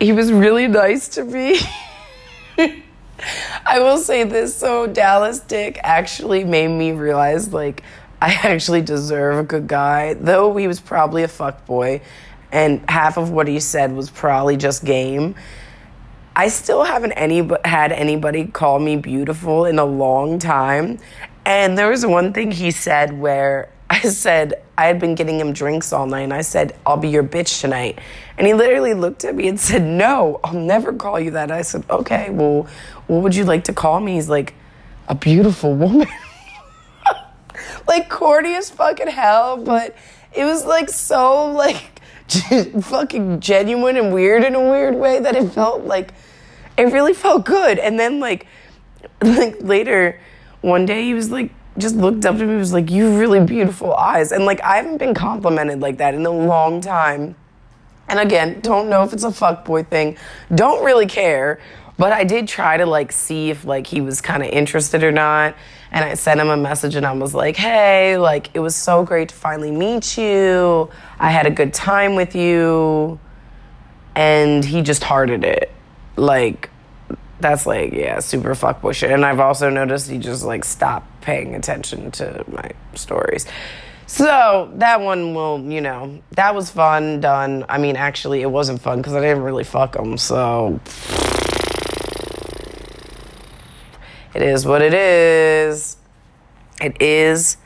he 0.00 0.12
was 0.12 0.32
really 0.32 0.66
nice 0.66 1.08
to 1.10 1.24
me. 1.24 1.60
I 3.66 3.78
will 3.78 3.98
say 3.98 4.24
this 4.24 4.54
so 4.54 4.86
Dallas 4.86 5.40
Dick 5.40 5.78
actually 5.82 6.44
made 6.44 6.68
me 6.68 6.92
realize 6.92 7.52
like 7.52 7.82
I 8.22 8.34
actually 8.44 8.82
deserve 8.82 9.38
a 9.38 9.42
good 9.42 9.66
guy, 9.66 10.14
though 10.14 10.56
he 10.56 10.68
was 10.68 10.78
probably 10.78 11.24
a 11.24 11.28
fuck 11.28 11.66
boy, 11.66 12.02
and 12.52 12.88
half 12.88 13.16
of 13.16 13.30
what 13.30 13.48
he 13.48 13.58
said 13.58 13.92
was 13.92 14.10
probably 14.10 14.56
just 14.56 14.84
game. 14.84 15.34
I 16.36 16.48
still 16.48 16.84
haven't 16.84 17.12
any 17.12 17.46
had 17.64 17.92
anybody 17.92 18.46
call 18.46 18.78
me 18.78 18.96
beautiful 18.96 19.64
in 19.64 19.78
a 19.80 19.84
long 19.84 20.38
time, 20.38 21.00
and 21.44 21.76
there 21.76 21.90
was 21.90 22.06
one 22.06 22.32
thing 22.32 22.52
he 22.52 22.70
said 22.70 23.18
where 23.18 23.70
I 23.90 24.00
said 24.02 24.62
I 24.78 24.86
had 24.86 25.00
been 25.00 25.16
getting 25.16 25.40
him 25.40 25.52
drinks 25.52 25.92
all 25.92 26.06
night, 26.06 26.22
and 26.22 26.32
I 26.32 26.42
said 26.42 26.76
I'll 26.86 26.96
be 26.96 27.08
your 27.08 27.24
bitch 27.24 27.60
tonight, 27.60 27.98
and 28.38 28.46
he 28.46 28.54
literally 28.54 28.94
looked 28.94 29.24
at 29.24 29.34
me 29.34 29.48
and 29.48 29.58
said, 29.58 29.82
"No, 29.82 30.38
I'll 30.44 30.54
never 30.54 30.92
call 30.92 31.18
you 31.18 31.32
that." 31.32 31.50
I 31.50 31.62
said, 31.62 31.84
"Okay, 31.90 32.30
well, 32.30 32.68
what 33.08 33.22
would 33.22 33.34
you 33.34 33.44
like 33.44 33.64
to 33.64 33.72
call 33.72 33.98
me?" 33.98 34.14
He's 34.14 34.28
like, 34.28 34.54
"A 35.08 35.14
beautiful 35.16 35.74
woman." 35.74 36.06
like 37.86 38.08
corny 38.08 38.54
as 38.54 38.70
fucking 38.70 39.08
hell, 39.08 39.56
but 39.56 39.96
it 40.32 40.44
was 40.44 40.64
like 40.64 40.88
so 40.88 41.46
like 41.52 42.00
fucking 42.82 43.40
genuine 43.40 43.96
and 43.96 44.12
weird 44.12 44.44
in 44.44 44.54
a 44.54 44.60
weird 44.60 44.94
way 44.94 45.20
that 45.20 45.36
it 45.36 45.50
felt 45.50 45.84
like 45.84 46.12
it 46.76 46.84
really 46.84 47.14
felt 47.14 47.44
good. 47.44 47.78
And 47.78 47.98
then 47.98 48.20
like 48.20 48.46
like 49.22 49.56
later 49.60 50.20
one 50.60 50.86
day 50.86 51.04
he 51.04 51.14
was 51.14 51.30
like 51.30 51.50
just 51.78 51.96
looked 51.96 52.24
up 52.26 52.36
to 52.36 52.44
me 52.44 52.56
was 52.56 52.72
like, 52.72 52.90
You 52.90 53.18
really 53.18 53.40
beautiful 53.44 53.94
eyes. 53.94 54.32
And 54.32 54.44
like 54.44 54.60
I 54.62 54.76
haven't 54.76 54.98
been 54.98 55.14
complimented 55.14 55.80
like 55.80 55.98
that 55.98 56.14
in 56.14 56.24
a 56.26 56.30
long 56.30 56.80
time. 56.80 57.34
And 58.08 58.18
again, 58.18 58.60
don't 58.60 58.90
know 58.90 59.04
if 59.04 59.12
it's 59.12 59.24
a 59.24 59.32
fuck 59.32 59.64
boy 59.64 59.84
thing. 59.84 60.16
Don't 60.54 60.84
really 60.84 61.06
care. 61.06 61.60
But 61.98 62.12
I 62.12 62.24
did 62.24 62.48
try 62.48 62.76
to 62.76 62.86
like 62.86 63.12
see 63.12 63.50
if 63.50 63.64
like 63.64 63.86
he 63.86 64.00
was 64.00 64.20
kind 64.20 64.42
of 64.42 64.50
interested 64.50 65.02
or 65.02 65.12
not. 65.12 65.54
And 65.92 66.04
I 66.04 66.14
sent 66.14 66.40
him 66.40 66.48
a 66.48 66.56
message 66.56 66.94
and 66.94 67.04
I 67.04 67.12
was 67.12 67.34
like, 67.34 67.54
hey, 67.54 68.16
like 68.16 68.48
it 68.54 68.60
was 68.60 68.74
so 68.74 69.04
great 69.04 69.28
to 69.28 69.34
finally 69.34 69.70
meet 69.70 70.16
you. 70.16 70.90
I 71.18 71.30
had 71.30 71.46
a 71.46 71.50
good 71.50 71.74
time 71.74 72.14
with 72.14 72.34
you. 72.34 73.20
And 74.14 74.64
he 74.64 74.82
just 74.82 75.04
hearted 75.04 75.44
it. 75.44 75.70
Like, 76.16 76.70
that's 77.40 77.66
like, 77.66 77.92
yeah, 77.92 78.20
super 78.20 78.54
fuck 78.54 78.80
bullshit. 78.80 79.10
And 79.10 79.24
I've 79.24 79.40
also 79.40 79.68
noticed 79.68 80.10
he 80.10 80.18
just 80.18 80.44
like 80.44 80.64
stopped 80.64 81.20
paying 81.20 81.54
attention 81.54 82.10
to 82.12 82.44
my 82.50 82.70
stories. 82.94 83.46
So 84.06 84.70
that 84.74 85.00
one 85.00 85.34
will, 85.34 85.60
you 85.60 85.80
know, 85.80 86.22
that 86.32 86.54
was 86.54 86.70
fun, 86.70 87.20
done. 87.20 87.64
I 87.68 87.78
mean, 87.78 87.96
actually, 87.96 88.42
it 88.42 88.50
wasn't 88.50 88.80
fun 88.80 88.98
because 88.98 89.14
I 89.14 89.20
didn't 89.20 89.42
really 89.42 89.64
fuck 89.64 89.96
him. 89.96 90.18
So 90.18 90.80
It 94.34 94.42
is 94.42 94.66
what 94.66 94.82
it 94.82 94.94
is. 94.94 95.96
It 96.80 97.00
is 97.00 97.56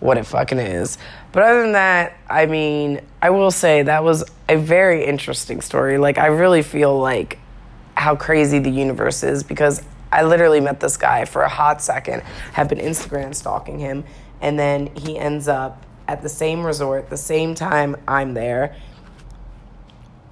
what 0.00 0.18
it 0.18 0.26
fucking 0.26 0.58
is. 0.58 0.98
But 1.32 1.44
other 1.44 1.62
than 1.62 1.72
that, 1.72 2.16
I 2.28 2.46
mean, 2.46 3.00
I 3.20 3.30
will 3.30 3.50
say 3.50 3.82
that 3.82 4.04
was 4.04 4.24
a 4.48 4.56
very 4.56 5.04
interesting 5.04 5.60
story. 5.60 5.98
Like, 5.98 6.18
I 6.18 6.26
really 6.26 6.62
feel 6.62 6.98
like 6.98 7.38
how 7.94 8.16
crazy 8.16 8.58
the 8.58 8.70
universe 8.70 9.22
is 9.22 9.42
because 9.42 9.82
I 10.10 10.22
literally 10.24 10.60
met 10.60 10.80
this 10.80 10.96
guy 10.96 11.24
for 11.24 11.42
a 11.42 11.48
hot 11.48 11.80
second, 11.80 12.22
have 12.52 12.68
been 12.68 12.78
Instagram 12.78 13.34
stalking 13.34 13.78
him, 13.78 14.04
and 14.40 14.58
then 14.58 14.94
he 14.94 15.18
ends 15.18 15.48
up 15.48 15.86
at 16.06 16.22
the 16.22 16.28
same 16.28 16.64
resort, 16.64 17.08
the 17.08 17.16
same 17.16 17.54
time 17.54 17.96
I'm 18.06 18.34
there, 18.34 18.76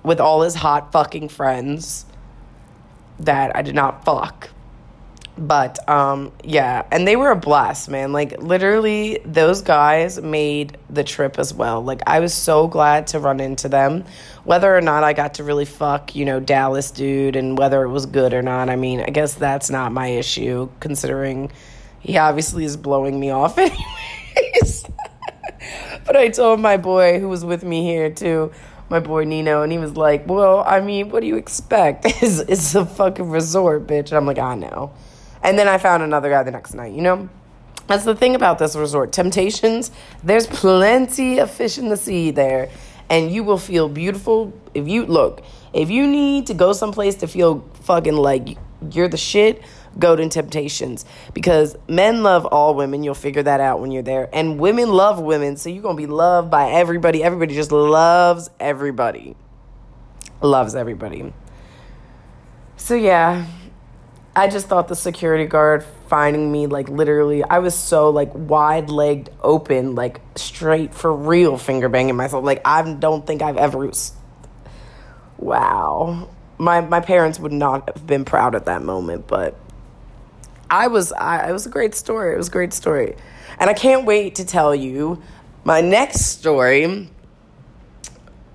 with 0.03 0.21
all 0.21 0.43
his 0.43 0.57
hot 0.57 0.93
fucking 0.93 1.29
friends 1.29 2.05
that 3.19 3.55
I 3.55 3.63
did 3.63 3.75
not 3.75 4.05
fuck 4.05 4.51
but 5.41 5.89
um, 5.89 6.33
yeah, 6.45 6.85
and 6.93 7.09
they 7.09 7.17
were 7.17 7.31
a 7.31 7.37
blast, 7.37 7.89
man. 7.89 8.13
Like 8.13 8.43
literally, 8.43 9.21
those 9.25 9.63
guys 9.63 10.21
made 10.21 10.77
the 10.91 11.03
trip 11.03 11.39
as 11.39 11.55
well. 11.55 11.83
Like 11.83 12.03
I 12.07 12.21
was 12.21 12.35
so 12.35 12.69
glad 12.69 13.07
to 13.09 13.19
run 13.19 13.41
into 13.41 13.69
them, 13.69 14.05
whether 14.45 14.75
or 14.77 14.83
not 14.83 15.03
I 15.03 15.15
got 15.15 15.35
to 15.35 15.45
really 15.45 15.65
fuck, 15.65 16.15
you 16.15 16.27
know, 16.27 16.41
Dallas 16.41 16.91
dude, 16.91 17.37
and 17.37 17.57
whether 17.57 17.83
it 17.83 17.89
was 17.89 18.05
good 18.05 18.35
or 18.35 18.43
not. 18.43 18.69
I 18.69 18.77
mean, 18.77 19.01
I 19.01 19.09
guess 19.09 19.35
that's 19.35 19.71
not 19.71 19.93
my 19.93 20.09
issue, 20.09 20.69
considering 20.79 21.51
he 22.01 22.19
obviously 22.19 22.65
is 22.65 22.77
blowing 22.77 23.19
me 23.19 23.31
off 23.31 23.57
anyways. 23.59 24.85
but 26.07 26.17
I 26.17 26.29
told 26.29 26.61
my 26.61 26.77
boy 26.77 27.19
who 27.19 27.29
was 27.29 27.47
with 27.47 27.65
me 27.65 27.83
here 27.83 28.11
too 28.11 28.53
my 28.91 28.99
boy 28.99 29.23
Nino, 29.23 29.63
and 29.63 29.71
he 29.71 29.79
was 29.79 29.97
like, 29.97 30.29
"Well, 30.29 30.65
I 30.67 30.81
mean, 30.81 31.11
what 31.11 31.21
do 31.21 31.29
you 31.29 31.37
expect? 31.37 32.05
It's, 32.21 32.41
it's 32.41 32.75
a 32.75 32.85
fucking 32.85 33.31
resort, 33.31 33.87
bitch." 33.87 34.09
And 34.09 34.15
I'm 34.15 34.27
like, 34.27 34.41
"I 34.41 34.57
know." 34.57 34.93
And 35.43 35.59
then 35.59 35.69
I 35.69 35.79
found 35.79 36.03
another 36.03 36.29
guy 36.29 36.43
the 36.43 36.51
next 36.51 36.75
night, 36.75 36.93
you 36.93 37.01
know? 37.01 37.29
That's 37.87 38.05
the 38.05 38.15
thing 38.15 38.37
about 38.37 38.59
this 38.59 38.77
resort. 38.77 39.13
Temptations, 39.13 39.91
there's 40.23 40.47
plenty 40.47 41.39
of 41.39 41.51
fish 41.51 41.77
in 41.77 41.89
the 41.89 41.97
sea 41.97 42.31
there. 42.31 42.71
And 43.09 43.33
you 43.33 43.43
will 43.43 43.59
feel 43.59 43.89
beautiful 43.89 44.53
if 44.75 44.87
you 44.87 45.05
look. 45.05 45.43
If 45.73 45.91
you 45.91 46.07
need 46.07 46.47
to 46.47 46.55
go 46.55 46.73
someplace 46.73 47.17
to 47.17 47.27
feel 47.27 47.69
fucking 47.83 48.17
like 48.17 48.57
you're 48.93 49.09
the 49.09 49.17
shit, 49.17 49.63
go 49.99 50.15
to 50.15 50.29
Temptations. 50.29 51.05
Because 51.35 51.77
men 51.89 52.23
love 52.23 52.47
all 52.47 52.75
women. 52.75 53.03
You'll 53.03 53.15
figure 53.15 53.43
that 53.43 53.61
out 53.61 53.81
when 53.81 53.91
you're 53.91 54.05
there. 54.05 54.29
And 54.33 54.61
women 54.61 54.91
love 54.91 55.21
women. 55.21 55.57
So 55.57 55.71
you're 55.71 55.83
going 55.83 55.97
to 55.97 56.01
be 56.01 56.07
loved 56.07 56.49
by 56.51 56.71
everybody. 56.71 57.25
Everybody 57.25 57.55
just 57.57 57.73
loves 57.73 58.51
everybody. 58.61 59.35
Loves 60.41 60.77
everybody. 60.77 61.33
So 62.77 62.95
yeah, 62.95 63.47
I 64.41 64.49
just 64.49 64.69
thought 64.69 64.89
the 64.89 64.97
security 64.97 65.45
guard 65.45 65.85
finding 66.09 66.51
me 66.51 66.67
like 66.67 66.89
literally 66.89 67.45
I 67.45 67.59
was 67.59 67.75
so 67.75 68.09
like 68.09 68.31
wide 68.33 68.89
legged 68.89 69.29
open 69.43 69.95
like 69.95 70.23
straight 70.35 70.95
for 70.95 71.15
real 71.15 71.59
finger 71.59 71.91
banging 71.91 72.17
myself. 72.17 72.43
Like 72.43 72.63
I 72.65 72.91
don't 72.91 73.27
think 73.27 73.43
I've 73.43 73.59
ever 73.59 73.91
wow. 75.37 76.31
My 76.57 76.81
my 76.81 77.01
parents 77.01 77.39
would 77.39 77.53
not 77.53 77.91
have 77.95 78.07
been 78.07 78.25
proud 78.25 78.55
at 78.55 78.65
that 78.65 78.83
moment 78.83 79.27
but 79.27 79.59
I 80.71 80.87
was 80.87 81.13
I 81.13 81.47
it 81.51 81.53
was 81.53 81.67
a 81.67 81.71
great 81.71 81.95
story. 81.95 82.33
It 82.33 82.39
was 82.39 82.49
a 82.49 82.53
great 82.53 82.73
story. 82.73 83.17
And 83.59 83.69
I 83.69 83.75
can't 83.75 84.07
wait 84.07 84.37
to 84.37 84.47
tell 84.47 84.75
you 84.75 85.23
my 85.65 85.83
next 85.83 86.21
story 86.23 87.11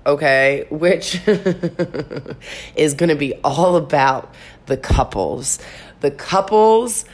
okay 0.06 0.66
which 0.70 1.20
is 2.76 2.94
going 2.94 3.08
to 3.08 3.16
be 3.16 3.34
all 3.44 3.76
about 3.76 4.34
the 4.66 4.76
couples, 4.76 5.58
the 6.00 6.10
couples 6.10 7.04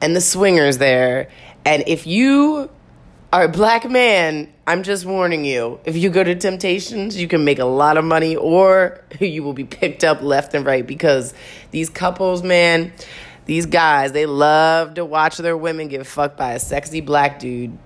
and 0.00 0.14
the 0.14 0.20
swingers 0.20 0.78
there. 0.78 1.28
And 1.64 1.84
if 1.86 2.06
you 2.06 2.70
are 3.32 3.44
a 3.44 3.48
black 3.48 3.88
man, 3.88 4.52
I'm 4.66 4.82
just 4.82 5.06
warning 5.06 5.44
you. 5.44 5.80
If 5.84 5.96
you 5.96 6.10
go 6.10 6.22
to 6.22 6.34
Temptations, 6.34 7.16
you 7.16 7.28
can 7.28 7.44
make 7.44 7.58
a 7.58 7.64
lot 7.64 7.96
of 7.96 8.04
money 8.04 8.36
or 8.36 9.02
you 9.20 9.42
will 9.42 9.54
be 9.54 9.64
picked 9.64 10.04
up 10.04 10.22
left 10.22 10.54
and 10.54 10.64
right 10.64 10.86
because 10.86 11.34
these 11.70 11.88
couples, 11.88 12.42
man, 12.42 12.92
these 13.46 13.66
guys, 13.66 14.12
they 14.12 14.26
love 14.26 14.94
to 14.94 15.04
watch 15.04 15.38
their 15.38 15.56
women 15.56 15.88
get 15.88 16.06
fucked 16.06 16.36
by 16.36 16.52
a 16.52 16.60
sexy 16.60 17.00
black 17.00 17.38
dude. 17.38 17.76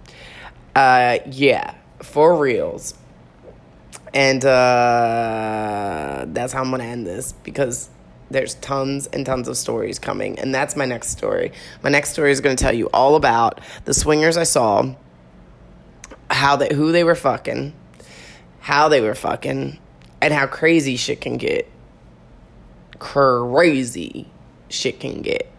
Uh, 0.74 1.18
yeah, 1.30 1.74
for 2.02 2.36
reals. 2.38 2.94
And 4.14 4.44
uh, 4.44 6.24
that's 6.28 6.52
how 6.52 6.62
I'm 6.62 6.70
going 6.70 6.80
to 6.80 6.86
end 6.86 7.06
this 7.06 7.32
because 7.32 7.90
there's 8.30 8.54
tons 8.54 9.06
and 9.08 9.24
tons 9.24 9.48
of 9.48 9.56
stories 9.56 9.98
coming, 9.98 10.38
and 10.38 10.54
that's 10.54 10.76
my 10.76 10.84
next 10.84 11.10
story. 11.10 11.52
My 11.82 11.90
next 11.90 12.10
story 12.10 12.32
is 12.32 12.40
going 12.40 12.56
to 12.56 12.62
tell 12.62 12.74
you 12.74 12.88
all 12.92 13.16
about 13.16 13.60
the 13.84 13.94
swingers 13.94 14.36
I 14.36 14.44
saw, 14.44 14.94
how 16.30 16.56
they, 16.56 16.74
who 16.74 16.92
they 16.92 17.04
were 17.04 17.14
fucking, 17.14 17.72
how 18.60 18.88
they 18.88 19.00
were 19.00 19.14
fucking, 19.14 19.78
and 20.20 20.34
how 20.34 20.46
crazy 20.46 20.96
shit 20.96 21.20
can 21.20 21.36
get. 21.36 21.70
Crazy 22.98 24.28
shit 24.68 24.98
can 24.98 25.22
get. 25.22 25.50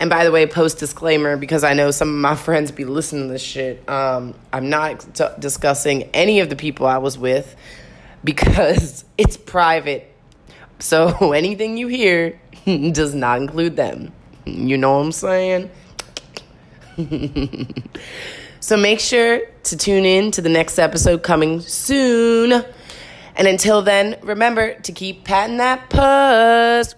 And 0.00 0.10
by 0.10 0.24
the 0.24 0.32
way, 0.32 0.46
post 0.46 0.78
disclaimer 0.78 1.36
because 1.36 1.64
I 1.64 1.74
know 1.74 1.90
some 1.90 2.08
of 2.08 2.14
my 2.14 2.34
friends 2.34 2.70
be 2.70 2.84
listening 2.84 3.28
to 3.28 3.32
this 3.32 3.42
shit. 3.42 3.88
Um, 3.88 4.34
I'm 4.52 4.68
not 4.68 5.14
t- 5.14 5.24
discussing 5.38 6.04
any 6.14 6.40
of 6.40 6.50
the 6.50 6.56
people 6.56 6.86
I 6.86 6.98
was 6.98 7.16
with 7.16 7.54
because 8.22 9.04
it's 9.18 9.36
private. 9.36 10.10
So 10.78 11.32
anything 11.32 11.76
you 11.76 11.86
hear 11.88 12.40
does 12.64 13.14
not 13.14 13.40
include 13.40 13.76
them. 13.76 14.12
You 14.44 14.76
know 14.76 14.98
what 14.98 15.04
I'm 15.04 15.12
saying? 15.12 15.70
so 18.60 18.76
make 18.76 19.00
sure 19.00 19.40
to 19.64 19.76
tune 19.76 20.04
in 20.04 20.30
to 20.32 20.42
the 20.42 20.48
next 20.48 20.78
episode 20.78 21.22
coming 21.22 21.60
soon. 21.60 22.64
And 23.36 23.48
until 23.48 23.82
then, 23.82 24.16
remember 24.22 24.74
to 24.80 24.92
keep 24.92 25.24
patting 25.24 25.56
that 25.56 25.90
puss. 25.90 26.94